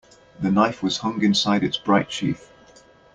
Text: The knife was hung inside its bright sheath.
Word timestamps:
The 0.39 0.49
knife 0.49 0.81
was 0.81 0.97
hung 0.97 1.21
inside 1.23 1.63
its 1.63 1.77
bright 1.77 2.11
sheath. 2.11 2.49